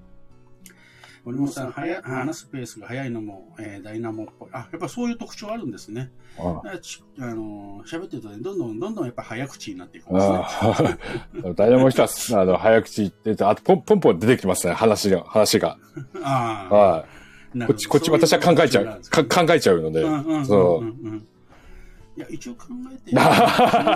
[1.20, 4.48] あ森本さん、早い話すペースが早いのも、えーダイナモっぽい。
[4.52, 6.11] あ、やっぱそういう特徴あるんですね。
[6.38, 6.42] あ。
[6.42, 11.52] のー喋ってるとね、どんどんどんどんやっぱ早口になっていくんですね。
[11.56, 12.09] ダイナモの人は、
[12.40, 15.78] あの、早口言ってて、あと、ポンポンポン出てきますね、話が、話が。
[16.22, 17.06] ああ、は
[17.54, 17.66] い。
[17.66, 19.00] こっち、こっち、私は考えちゃう。
[19.11, 20.02] か考えちゃうので。
[20.44, 21.26] そううん
[22.16, 23.16] いや、一応考えて。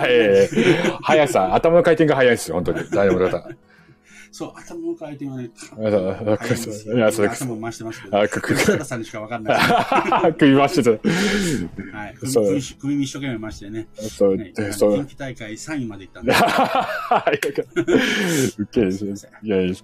[0.07, 2.89] ええ速さ、頭の回転が速いですよ、本当に。
[2.89, 3.49] ダイナモの方。
[4.35, 8.19] そう、頭の回転はね、そう早いやそれ頭も回してますけど。
[8.19, 9.61] あ、く、く、設楽さんにしか分かんない。
[10.31, 10.89] 食いましてた。
[11.97, 12.15] はい。
[12.19, 12.45] 首 そう
[12.81, 13.87] 首一生懸命回してね。
[13.95, 14.95] そうね、でそう。
[15.05, 16.33] 近畿大会3位まで行ったんで。
[18.57, 19.13] うっけえですね。
[19.41, 19.75] いやいや、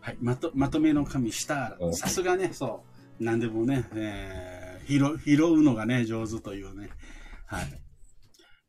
[0.00, 0.16] はい。
[0.22, 1.92] まと、まとめの神、シター。
[1.92, 2.82] さすがね、そ
[3.20, 3.22] う。
[3.22, 6.88] なんでもね、えー、拾、拾うのがね、上手というね。
[7.44, 7.66] はい。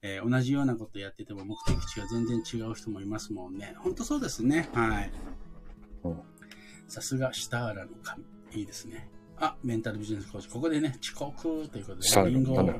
[0.02, 3.76] えー同じようなことやってても目的地が全然違う人もいますもんね。
[3.80, 4.70] 本当そうですね。
[4.74, 5.12] はい
[6.04, 6.20] うん。
[6.88, 8.24] さすがシターラの神。
[8.54, 9.10] いいですね。
[9.38, 10.50] あ、メンタルビジネスコーチ。
[10.50, 12.74] ここでね、遅刻ということで、リンゴ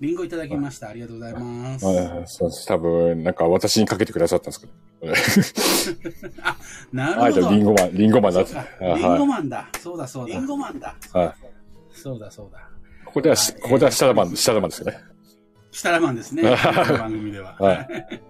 [0.00, 0.88] リンゴいただきました。
[0.88, 1.84] ありがとうございます。
[1.84, 2.66] はいそうです。
[2.66, 4.72] 多分、なんか私にかけてくださったんですけど。
[6.42, 6.56] あ、
[6.92, 7.50] なるほど。
[7.50, 9.68] リンゴマン、リンゴマンだリンゴはマンだ。
[9.80, 10.34] そうだそうだ。
[10.34, 10.96] リンゴマンだ。
[11.14, 11.18] い。
[11.18, 11.34] はい。
[11.92, 12.68] そうだそうだ。
[13.04, 14.98] ここではし、ここでは下田マン、下田マンですよね。
[15.72, 16.42] シタラマンですね。
[16.98, 17.56] 番組では。
[17.58, 18.20] はい。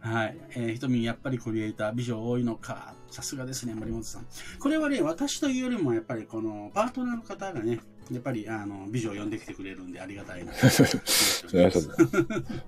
[0.00, 0.36] はい。
[0.50, 2.94] えー、ひとみん、やっぱりクリエイター、美女多いのか。
[3.10, 4.26] さすがですね、森本さん。
[4.58, 10.52] これはね、私というよりも、やっぱりこの、パートナーの方がね、やっぱり、あの、美女を呼んできてくれるんで、ありがたいな。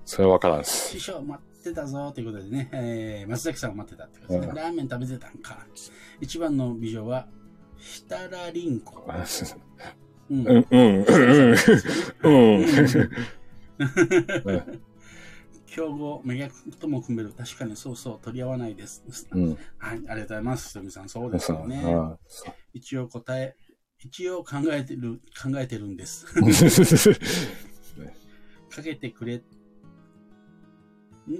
[0.04, 0.90] それはわからんです。
[0.90, 4.48] 師匠待ってたぞということでね、えー、松崎さんを待ってたってことですね。
[4.48, 5.66] うんラーメン食べてたんか。
[6.20, 7.26] 一番の美女は、
[7.78, 9.04] シタラリンコ。
[10.30, 11.54] うんうん、うん、うん、
[12.22, 12.58] うん。
[12.58, 13.10] うん。
[15.66, 17.32] 競合、真逆とも組める。
[17.36, 19.04] 確かにそうそう、取り合わないです。
[19.32, 19.50] うん。
[19.50, 20.68] はい、ありがとうございます。
[20.68, 21.82] ひとみさん、そうですよね。
[21.84, 22.16] あ
[22.72, 23.56] 一応答え、
[23.98, 26.26] 一応考えてる、考えてるんです。
[28.70, 29.42] かけてくれ、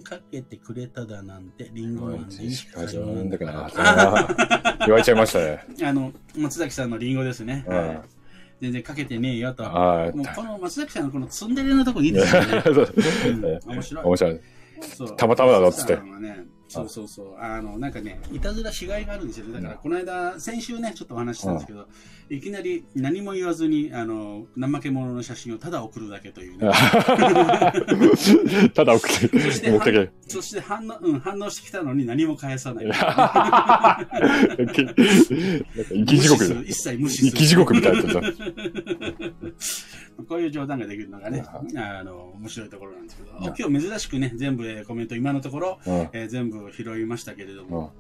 [0.03, 3.71] かけてくれただなんて、リンゴマンで石川城なんだから、
[4.87, 5.65] 言われちゃいましたね。
[5.83, 7.65] あの、松崎さんのリンゴですね。
[8.61, 9.65] 全然かけてねえよと。
[9.65, 12.63] あもうこの松崎さんのこのツンデレのとこいいですよね。
[13.67, 14.05] うん面白い。
[14.05, 14.41] 面白い。
[14.83, 17.37] そうたまたまだろっつって松崎さんはねそうそうそう。
[17.39, 19.55] あの、なんかね、いたずらしがいがあるんですよね。
[19.55, 21.87] だから、この間、先週ね、ちょっとお話ししたんですけど、
[22.29, 26.71] いきなり何も言わずに、あの、怠け者の写真をただ送るだけというね。
[28.75, 30.11] ただ送って、そして。
[30.29, 32.87] そして反応、うん、反応してきたのに何も返さない。
[32.87, 34.07] なんか
[34.57, 35.65] 生
[36.05, 37.31] き地獄一切無視する。
[37.31, 38.21] 生き地獄みたいなやつだ。
[40.29, 41.45] こういう冗談ができるのがね、
[41.77, 45.95] あの、面白いところなんですけど、今日珍しくね、全部えーコメント今のところ、うん。
[46.13, 47.93] えー全部拾いましたけれども、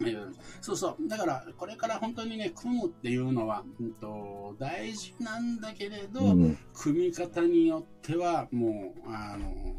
[0.00, 0.08] うん。
[0.08, 1.08] えーそうそう。
[1.08, 6.58] だから、これから本当にね、組むっていうのは、うんと、大事なんだけれど、うん。
[6.74, 9.74] 組み方によっては、もう、あの、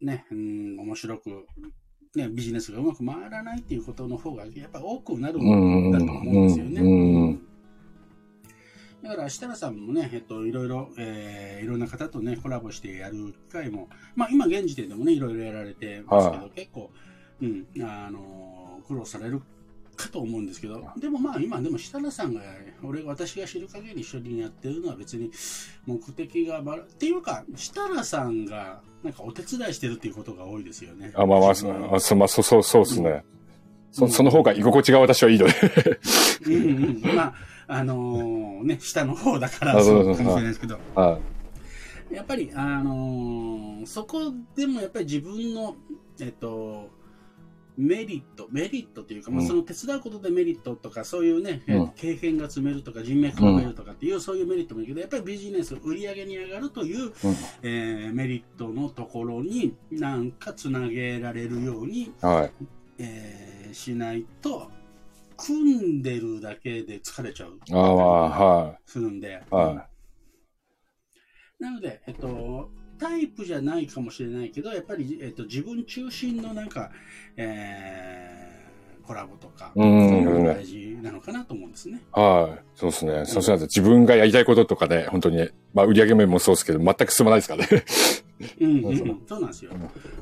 [0.00, 1.46] ね、うん、面白く、
[2.16, 6.80] ね、ビジネスがうまく回らないっていうことの方が、やっぱ多くなるんだと思うんですよね。
[6.80, 6.86] うん。
[6.86, 7.24] うん。
[7.24, 7.53] うん
[9.04, 16.90] だから、設楽さんもね、えっと、いろいろ、えーいろんな方とね、コラボしてやる機会も、まあ、今現時点でもね、いろいろやられてますけど、は結構、
[17.42, 19.42] うん、あの、苦労される
[19.96, 22.40] かと思うんですけど、でもまあ、今、でも設楽さんが、
[22.82, 25.30] 俺、私が知る限り一緒にやってるのは別に
[25.86, 31.12] 目的がばら、っていうか、設楽さんが、なんかお手伝いしてるっていうことが多いですよね。
[31.14, 31.68] あ、まあまあ、そ
[32.16, 33.10] まあ、そう、そう、そうですね。
[33.10, 33.22] うん。
[33.92, 35.54] そその方が居心地が私はいいので。
[36.46, 36.54] うん。
[37.06, 37.34] うん、まあ、
[37.66, 40.08] あのね、下の方だからあそそうか。
[40.08, 41.18] もしれないですけど、は
[42.12, 45.76] やっぱり、あのーそこでもやっぱり自分の、
[46.20, 46.88] えっと、
[47.76, 51.88] メリット、メリットというか、まあ、うんその手伝うことでメリットとか、そういうね、うん。
[51.96, 57.02] 経験が積めるとか、人脈が増えるとかっていう、そういうメリットもいいけど、やっぱりビジネス、売り上げに上がるという、い。
[57.02, 57.12] うん。
[57.62, 62.52] えーメリットのところになんかつなげられるように、はい。
[62.98, 64.70] えーしないと、
[65.44, 67.58] 組んでるだけで疲れちゃう。
[67.72, 69.42] ああ、まあ、はするんで。
[69.50, 69.54] い。
[69.54, 69.86] は
[71.60, 76.90] なので、えっと、タイプじゃないかもしれないけど、やっぱり、えっと、自分中心のなんか、
[77.36, 78.54] えー
[79.06, 82.00] コラボとか、うんそういうのが大事なのかなと思うんですね。
[82.16, 82.18] い。
[82.18, 82.64] はい。
[82.74, 83.24] そうですね。
[83.26, 87.84] そうしないと自分がやりたいこととかね、本当にね、まあ、売上面もそうですけど、全く進まないですからね。
[88.60, 89.72] うんうんう、そうなんですよ。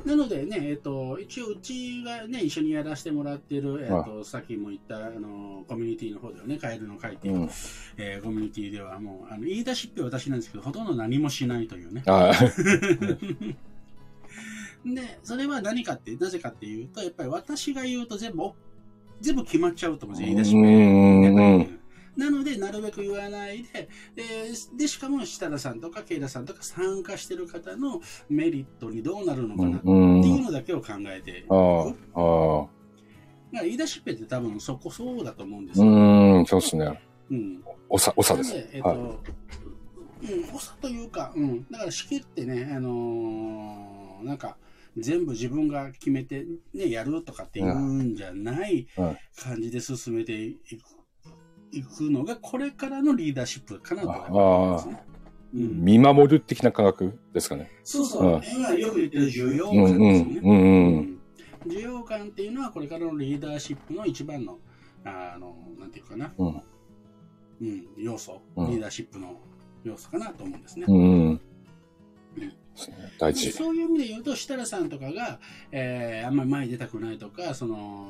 [0.05, 7.49] なのでね、えっと、一応うちがね、一緒にやらせてもらってる、えっと、さっきも言った、あの、コミュニティの方ではね、カエルの会っていう、うん
[7.97, 12.03] えーコミュニティではもう、あの、言い出しっぺは私なんですけど、ほとんど何もしないというね。
[12.05, 12.33] はい。
[14.95, 18.51] で、それは何かって、なぜかっていうと、やっぱり私が言うと全部、
[19.21, 21.82] 全部決まっちゃうと思うんですよ、言い出しっぺ。
[22.17, 24.23] うんうんうんなので、なるべく言わないで、で、
[24.77, 30.23] でしかも設楽さんとかケイラさんとか参加してる方のメリットにどうなるのかなってうん。
[30.23, 31.53] いうのだけを考えていく。
[31.53, 32.61] ああ、ああ。
[32.61, 32.69] だか
[33.53, 35.91] ら言い出しっぺって多分そこそうだと思うんですうよ。
[35.91, 37.01] ーん、そうですね。
[37.31, 37.63] うん。
[37.89, 39.01] おさ、おさですえっと、はいう
[40.41, 44.57] ん、補佐というか、うん、だから仕切ってね、あのーなんか、
[44.97, 50.83] 全部自分が決めて、ね、やるとかっていうんじゃないうん感じで進めていく
[51.73, 55.03] いくのが、これからのリーダーシップかなとあ思いますね。
[55.55, 57.69] うん、見守る的な感覚ですかね。
[57.83, 60.23] そうそう、うん今よく言ってる需要感ですよね。
[60.25, 60.43] ん。
[60.43, 61.19] うんうん。
[61.67, 64.59] 需要感っていうのはこれからのリーダーシップの一番の
[65.03, 66.51] あのなんていうかな、うんう
[67.65, 69.39] ん要素、うんリーダーシップの
[69.83, 70.85] 要素かなと思うんですね。
[70.87, 71.41] うん。
[73.19, 73.51] 大事。
[73.51, 75.39] そういう意味で言うと設楽さんとかが、
[75.71, 78.07] えーあんまり前に出たくないとかその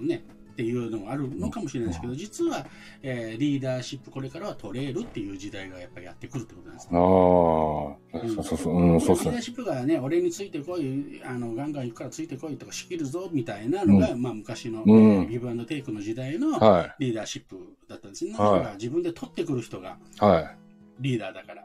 [0.00, 0.24] ね
[0.58, 2.66] っていうのもあるのかもしれないですけど、実は、
[3.00, 6.98] えーリーダーシップこれからは取れるっていう時代がやっぱりやってくるってことなんですあね。
[6.98, 9.40] あ、そうそうそう、うん、そうそうリーダー。
[9.40, 18.32] シップがね、俺についてこい、あのガンガン行くからついてこいとか仕切るぞみたいなのが、まあ昔の、うんえーギブアンドテイクの時代のはリーダーシップだったんですね。
[18.32, 20.24] だはいから自分で取ってくる人がい。
[20.24, 20.56] はい。
[20.98, 21.64] リーダーだから。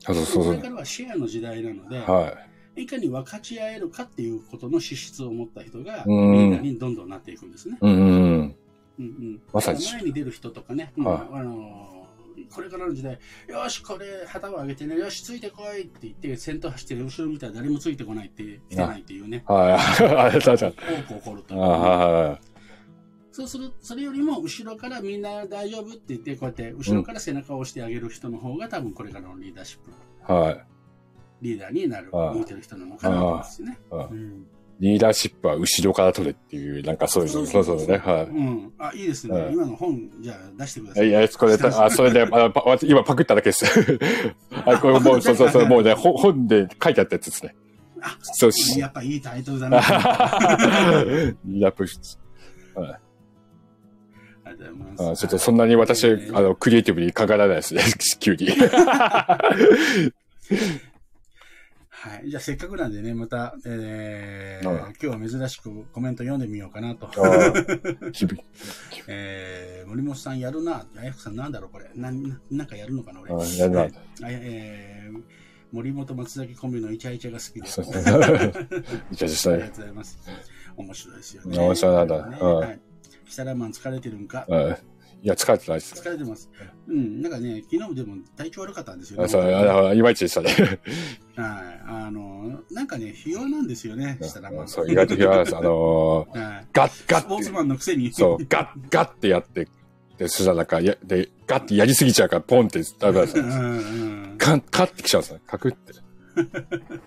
[0.00, 2.47] そうそうそうこれからはシェアの時代なので、はい
[2.86, 7.78] かに分かち合えるかっていうことの資質を持った人が、リうんーダーにどんどんなっていくんですね。
[7.80, 7.86] い。
[7.86, 8.56] うんうん。
[8.98, 11.98] うんうん、まさに前に出る人とかね、うんはいあのー
[12.50, 19.72] これからの時代、よし、これ、旗を上げてね、よし、ついてこいって言って、先頭走ってる後ろ見たら誰もついてこないって、来てないっていうね、はい。
[19.72, 22.38] あ多く起こると。
[23.32, 30.64] そうする、それよりも後ろからみんな大丈夫って言って、こうやって後ろから背中を押してあげる人の方が多分これからのリーダーシップ、はい。
[31.42, 33.78] リーダーになる、はい向いてる人なのかなすよね。
[34.80, 37.98] リーダーシップは後ろから取れっていう、なんかそういう、そうそうね。
[37.98, 38.72] はうん。
[38.78, 39.34] あ、いいですね。
[39.34, 41.06] はい今の本、じゃあ出してください。
[41.06, 41.10] い。
[41.10, 43.64] いや、これ、あ、それで、あパ今パクっただけです。
[44.64, 47.56] あ、これもう、そうそうそう、もうね、ほ本で書いてあったやつですね。
[48.00, 49.76] あ、そうし、やっぱいいタイトルだな。
[49.78, 49.82] や
[51.70, 51.90] っぱり、
[54.44, 57.82] ありがとうございますあちょっとそんなに私、えーあの、クリエイティブに考えられないですね、
[58.20, 58.48] 急に。
[62.00, 62.30] はい。
[62.30, 67.10] じゃあせっかくなんでね、また、えーはい今日は珍しくコメント読んでみようかなと。
[69.08, 70.86] えー、森本さんやるな。
[70.96, 71.90] あやふさんなんだろうこれ。
[71.96, 73.32] なん、なんかやるのかな俺。
[73.34, 75.22] あやるなはいあえー、
[75.72, 77.82] 森本松崎コンビのイチャイチャが好きです。
[77.82, 78.98] そうですね。
[79.12, 80.18] いちゃいちゃしたねありがとうございます。
[80.76, 81.58] 面白いですよね。
[81.58, 82.80] 面白いなんだねうんはい。
[83.26, 84.46] シタラマン疲れてるんか？
[84.48, 84.76] うん
[85.22, 85.94] いや、疲れてないです。
[86.00, 86.48] 疲れてます。
[86.86, 87.20] うん。
[87.20, 89.24] なんかね、昨日でも体調悪かったんですよね。
[89.24, 90.50] あそうあのいまいちでしたね。
[91.34, 91.82] はい。
[91.86, 94.68] あの、なんかね、ひ弱なんですよね、シタラマン。
[94.68, 95.56] そう、意外とひなんです。
[95.56, 96.66] あのー、 はい。
[96.72, 98.12] ガッガスポーツマンのくせに。
[98.12, 99.66] そう、ガッガッてやって、
[100.18, 103.44] で、そしたらなんか、や、で、ガッてやりすぎちゃうから、ポンってダメなんですよ。
[103.44, 104.34] うんうん。
[104.38, 105.40] カン、カッてきちゃうんですね。
[105.48, 105.92] カクって。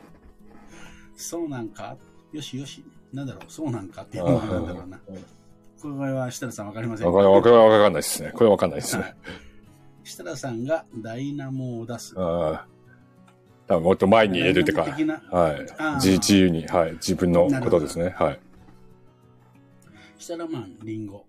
[1.16, 1.96] そうなんか？
[2.34, 2.84] よしよし。
[3.14, 5.00] なんだろう、そうなんかっていうのはなんだろうな。
[5.82, 8.32] これは設楽さんわかりませんわかんわかんわかんないですね。
[8.32, 9.16] これわかんないですはね
[10.04, 10.08] い。
[10.08, 12.14] 設楽さんがダイナモを出す。
[12.18, 12.68] ああ。
[13.68, 15.96] 多分もっと前に入れるってかはいあー。
[15.96, 16.94] 自自由に、はい。
[16.94, 18.10] 自分のことですね。
[18.18, 18.40] はい。
[20.18, 21.26] 設楽マン、リンゴ。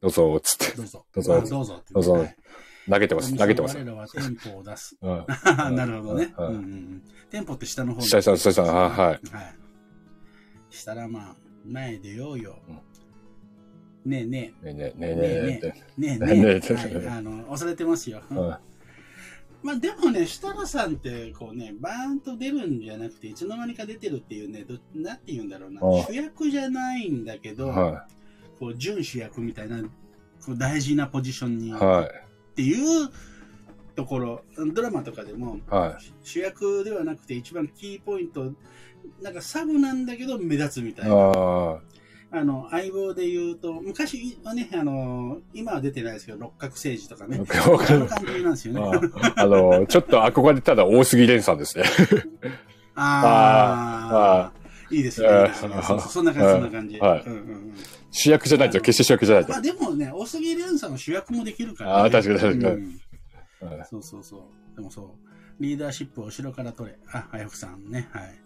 [0.00, 0.76] どうぞ、つって。
[0.76, 1.06] どうぞ。
[1.14, 1.40] どうぞあ
[1.92, 2.28] どうぞ
[2.90, 3.36] 投げてます。
[3.36, 3.76] 投げてます。
[3.76, 4.96] 我らは店舗を出す。
[5.00, 5.26] うん。
[5.76, 6.34] なるほどね。
[6.36, 9.20] はいうんうんうん店舗って下の方に下下下下あはいはい。
[10.68, 12.80] したらまあ、前出ようようん。
[14.04, 16.60] ねえねねえねえねえねええ、ねえねえねえ。
[16.60, 18.22] ねえはいあの、忘れてますよ。
[18.30, 18.56] う ん
[19.62, 25.80] まあでもね、設楽さんって、こうね、バーンと出るんじゃなくて、いつの間にか出てるっていうね、どなんて言うんだろうな。
[25.80, 28.06] 主役じゃないんだけど、は
[28.58, 29.80] こう、準主役みたいな、
[30.44, 31.70] こう大事なポジションにい。
[31.70, 32.56] っはい。
[32.56, 33.08] ていう
[33.94, 38.52] ところ、ドラマとかでも、は主役ではなくて一番キーポイント、
[39.20, 41.06] なんかサブなんだけど目立つみたい。
[41.06, 41.14] いな。
[42.32, 47.40] ああの、相棒で言うと、昔はね、あの、今は出てないですけど、六角政治とかね。
[47.64, 47.70] あ。
[47.70, 47.96] わかる。
[47.96, 49.10] あの感じなんですよね。
[49.20, 51.84] ああの、ちょっと憧れてたのは大杉蓮さんですね。
[52.94, 54.52] ああ、
[54.90, 55.28] いいですね。
[55.54, 56.98] そんな感じ、そんな感じ。
[58.10, 59.58] 主役じゃないと、決して主役じゃないとま。
[59.58, 62.02] あでもね、大杉蓮さんの主役もできるから、ね。
[62.02, 64.36] あー確かに確かにそうそうそ
[64.72, 64.76] う。
[64.76, 65.62] でもそう。
[65.62, 66.98] リーダーシップを後ろから取れ。
[67.12, 68.08] あ、あやふさんね。
[68.12, 68.41] はい。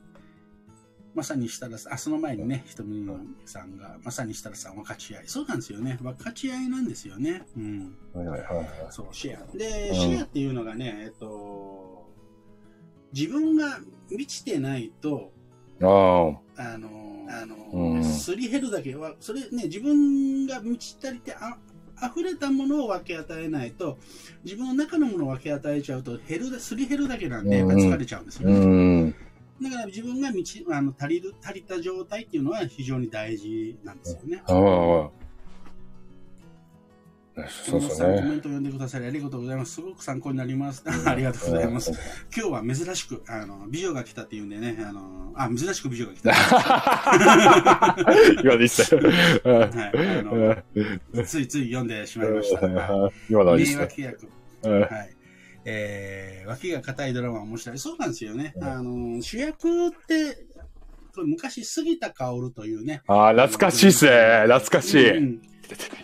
[1.16, 3.02] まさに設楽さん、あ、その前にね、ひとみ
[3.46, 5.24] さんが、まさに設楽さん分かち合い。
[5.26, 5.98] そうなんですよね。
[6.02, 7.42] 分かち合いなんですよね。
[7.56, 7.96] うん。
[8.12, 8.66] はいはいはいはい。
[8.90, 9.56] そう、シェア。
[9.56, 12.06] で、うんシェアっていうのがね、えっと、
[13.14, 15.32] 自分が満ちてないと、
[15.80, 16.72] ああ。
[16.74, 21.56] あの、あの、うんすり減るだけは、それね、自分が満ち足りてあ、
[22.06, 23.98] 溢れたものを分け与えないと、
[24.44, 29.06] 自分の中のものを分け与えちゃうと、減る、すり減るだけなんで、やっぱり疲れちゃうんですようね。
[29.06, 29.14] ん。
[29.62, 34.42] だから自分が満ち、あの、足りる、足りた状態っていうのは非常に大事なんですよね。
[34.46, 35.10] ああ。
[37.48, 38.36] そうですよコメンね。
[38.36, 39.74] ト読んでくださりありがとうございます。
[39.74, 40.82] すごく参考になります。
[41.06, 41.92] ありがとうございます。
[42.34, 46.32] 今日は珍しく、あの、美女が来たっていうんでね、あの、あ、珍しく美女が来た。
[48.42, 48.96] 今の一切。
[48.96, 49.08] はい。
[50.18, 50.64] あ
[51.14, 52.66] の、ついつい読んでしまいました。
[52.66, 53.82] は今のはいいっい名すね。
[53.82, 54.28] 脇役。
[54.62, 55.15] うんはい。
[55.68, 57.78] えー、脇が硬いドラマは面白い。
[57.78, 58.54] そうなんですよね。
[58.56, 60.46] うんあの、主役って、
[61.14, 63.02] これ昔、杉田薫というね。
[63.08, 64.44] ああ、懐かしいっすね。
[64.44, 65.16] 懐かしい。
[65.16, 65.42] うん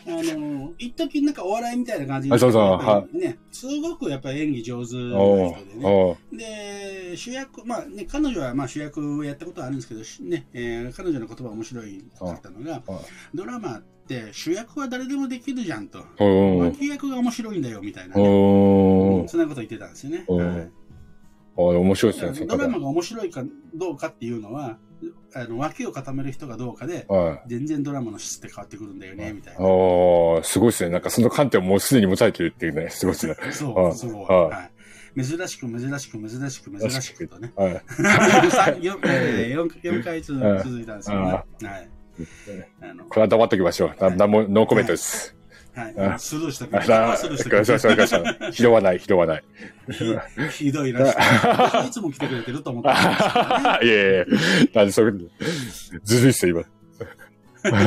[0.07, 5.87] あの、一時なんかお笑いみたいな感じで、あそうそうやっぱりね、すごくやっぱり演技上手なお人でね。
[5.87, 12.83] おで、主役、まあね、彼女はまあ主役をやったことはあるんですけど、しね、えー彼女の言葉が面白いかったのが、
[13.35, 16.05] ドラマって主役は誰でもできるじゃんと。
[16.19, 18.23] お脇役が面白いんだよみたいな、ね。
[19.25, 20.25] おそんなこと言ってたんですよね。
[20.29, 20.71] うんはい
[21.55, 24.79] あ面白いですね、ドラマが面白いかどうかっていうのは、
[25.35, 27.49] あの脇を固める人がどうかで、はい。
[27.49, 29.61] 全然ドラマの質って変わってくるんだよね、みたいな。
[29.61, 30.91] ああ、すごいですね。
[30.91, 33.37] なんかその観点をもうすでに持たれてるっていうね、すごいですね。
[33.53, 34.25] そう、はいすごい。
[34.25, 34.71] はいは
[35.15, 35.25] い。
[35.25, 37.53] 珍しく、珍しく、珍しく、珍しくとね。
[37.55, 37.73] はい。
[38.81, 41.33] 4, えー、4, 4回続はいたんですよね。
[41.33, 41.45] はい。
[42.81, 43.89] あの、これは黙っておきましょう。
[44.01, 45.37] なはいなんも、ノーコメントです。
[45.75, 46.19] はいあ。
[46.19, 49.45] スルーしたけあど、あ、スルーしたわかりましたわかりました拾わない、拾 わない。
[49.91, 51.17] ひひどいらしい。
[51.17, 53.81] 私 いつも来てくれてると思ってた。
[53.83, 54.25] いやいや
[54.75, 55.13] なんでそれ、
[56.05, 56.65] ずるいっすよ、
[57.63, 57.83] 今。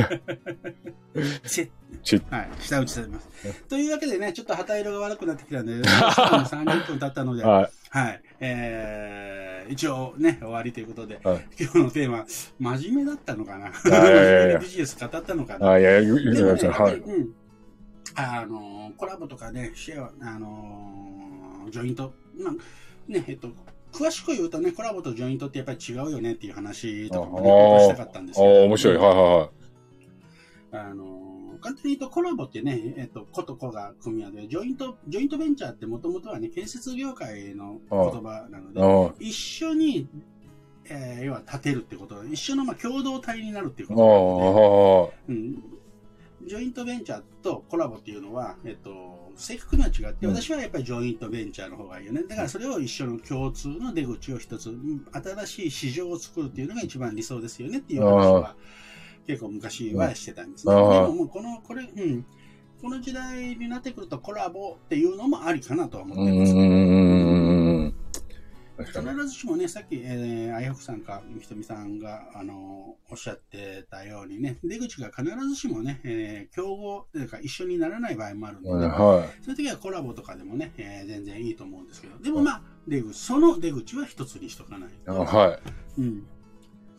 [1.47, 1.69] チ
[2.03, 3.29] ちェはい、下打ちされます。
[3.69, 12.25] というわけでね、ちょっと旗色が悪くなってきたんで、30分経ったので、は、はいえー、一応ね、終わりということで、はい今日のテーマ、
[12.59, 13.67] 真面目だったのかな？
[13.69, 15.59] いやいやいやビジネス語ったのかい。
[15.59, 15.71] な？
[15.71, 16.69] あ、いや、言うてください。
[16.69, 17.01] はい。
[18.15, 22.53] あの、コラボとかね、シェア、あの、ジョイント、まあ、
[23.11, 23.49] ね、えっと、
[23.91, 28.65] 詳しく言うとね、コラボとジョイントってやっぱり違うよねっていう話とかもね、本当はしたかったんですああ、けど。
[28.65, 28.97] 面白い。
[28.97, 29.49] はいはいはい。
[30.89, 40.07] あの、簡単に言うとコラボってね、えっと、子と子が組み合わせで、ジョイント、ジョイントベンチャーってもともとはね、建設業界の言葉なので、あ一緒に、
[40.87, 45.63] えー要は立てるってこと一緒のまあ共同体になるっていうあ、ことあなんで、うん。
[46.45, 52.23] ジョイントベンチャーとコラボっていうのは、えっと、正確には違って、うん私はやっぱりジョイントベンチャーの方がいいよね。
[52.23, 58.55] だからそれを一緒の共通の出口を一つ、うん新しい市場を作るっていうのが一番理想ですよねっていう話は、
[59.27, 60.73] 結構昔はしてたんですね。
[60.73, 62.25] でももうこの、これ、うん。
[62.81, 66.53] この時代になってくるとコラボっていうのもありかなとは思うってます。
[66.53, 67.14] ん。
[68.83, 84.93] 必ずしもね、さっき、えー、あやふくさんか、ひとみさんが、あのおっしゃってたようにね、出口が必ずしもね、えー競合というか一緒にならない場合もあるので、はそういう時はコラボとかでもね、えー全然いいと思うんですけど、でもまあ、出口、その出口は一つにしとかないい。
[85.05, 85.59] と、は
[85.97, 86.23] うん、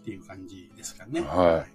[0.00, 1.20] っていう感じですかね。
[1.20, 1.66] は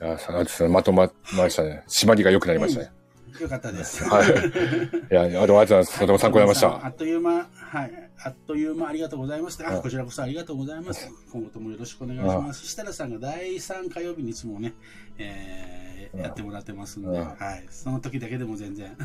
[0.00, 0.06] いい。
[0.06, 1.84] いや、さあですね、まとまりましたね。
[1.88, 2.99] 締まりが良くなりましたね。
[3.40, 4.04] よかったです。
[4.04, 4.28] はい。
[4.28, 5.98] いや、ありがとうございます。
[5.98, 6.86] とても参考になりました。
[6.86, 8.10] あっという間、はい。
[8.22, 9.64] あっという間ありがとうございました。
[9.80, 11.10] こちらこそありがとうございます。
[11.32, 12.66] 今後ともよろしくお願いします。
[12.66, 14.74] 設楽さんが第3火曜日にいつもね、
[15.18, 17.66] えーうんやってもらってますんで、うんはい。
[17.70, 18.96] その時だけでも全然。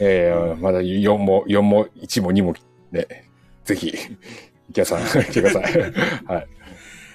[0.00, 2.54] ええまだ4も、4も、1も2も、
[2.90, 3.28] ね、
[3.64, 3.94] ぜひ、
[4.70, 5.80] 池谷さん、 来てください。
[6.26, 6.48] はい。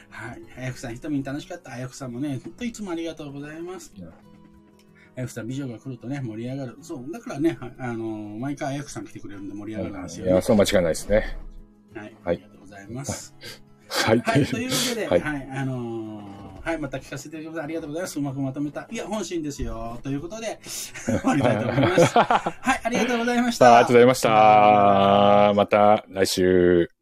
[0.09, 0.41] はい。
[0.57, 1.73] あやふさん、ひとみに楽しかった。
[1.73, 4.11] あやふさんもね、本当いつもありがとうございますうん。
[5.16, 6.78] あやふさん、美女が来るとね、盛り上がる。
[6.82, 10.32] そう、だからね、はいあのー毎回あやふさん来てくれるんで盛り上がるんですよ、ね。
[10.32, 11.38] いや、そう間違いないですね。
[11.95, 12.16] はい。
[12.24, 13.36] あはいりがとうございます。
[13.89, 14.20] はい。
[14.20, 16.34] はい、というわけで、は、はいいあのー
[16.64, 17.64] はい、また聞かせていただきます。
[17.64, 18.20] ありがとうございます。
[18.20, 18.88] うまくまとめた。
[18.89, 19.99] いや、本心ですよ。
[20.01, 22.18] ということで、 終わりたいと思います。
[22.18, 23.76] はい、ありがとうございました。
[23.76, 25.53] ありがとうございました。
[25.55, 26.93] また来週。